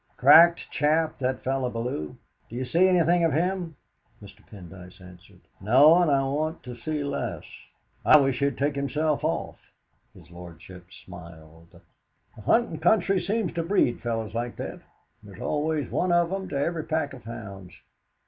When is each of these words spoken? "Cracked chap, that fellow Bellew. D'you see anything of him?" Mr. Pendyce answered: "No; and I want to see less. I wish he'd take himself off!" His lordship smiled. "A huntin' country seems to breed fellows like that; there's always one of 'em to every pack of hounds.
"Cracked 0.17 0.71
chap, 0.71 1.19
that 1.19 1.43
fellow 1.43 1.69
Bellew. 1.69 2.17
D'you 2.49 2.65
see 2.65 2.87
anything 2.87 3.23
of 3.23 3.33
him?" 3.33 3.75
Mr. 4.19 4.43
Pendyce 4.47 4.99
answered: 4.99 5.41
"No; 5.59 6.01
and 6.01 6.09
I 6.09 6.23
want 6.23 6.63
to 6.63 6.75
see 6.75 7.03
less. 7.03 7.43
I 8.03 8.17
wish 8.17 8.39
he'd 8.39 8.57
take 8.57 8.73
himself 8.75 9.23
off!" 9.23 9.59
His 10.15 10.31
lordship 10.31 10.87
smiled. 10.91 11.79
"A 12.35 12.41
huntin' 12.41 12.79
country 12.79 13.21
seems 13.21 13.53
to 13.53 13.61
breed 13.61 14.01
fellows 14.01 14.33
like 14.33 14.55
that; 14.55 14.79
there's 15.21 15.39
always 15.39 15.91
one 15.91 16.11
of 16.11 16.33
'em 16.33 16.49
to 16.49 16.57
every 16.57 16.85
pack 16.85 17.13
of 17.13 17.23
hounds. 17.25 17.71